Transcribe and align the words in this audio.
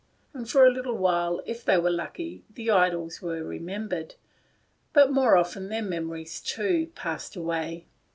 And 0.33 0.49
for 0.49 0.65
a 0.65 0.71
little 0.71 0.97
while, 0.97 1.43
if 1.45 1.63
they 1.63 1.77
were 1.77 1.91
lucky, 1.91 2.43
the 2.51 2.71
idols 2.71 3.21
were 3.21 3.43
remembered, 3.43 4.15
but 4.93 5.11
more 5.11 5.37
often 5.37 5.69
their 5.69 5.83
memories 5.83 6.39
passed 6.95 7.35
away. 7.35 7.85